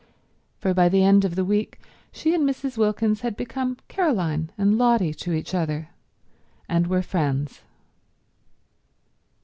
For, 0.57 0.73
by 0.73 0.89
the 0.89 1.03
end 1.03 1.25
of 1.25 1.35
the 1.35 1.45
week, 1.45 1.79
she 2.11 2.33
and 2.33 2.43
Mrs. 2.43 2.75
Wilkins 2.75 3.21
had 3.21 3.37
become 3.37 3.77
Caroline 3.87 4.51
and 4.57 4.75
Lotty 4.75 5.13
to 5.13 5.31
each 5.31 5.53
other, 5.53 5.89
and 6.67 6.87
were 6.87 7.03
friends. 7.03 7.61